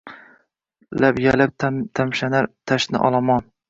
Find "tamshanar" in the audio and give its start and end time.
1.67-2.53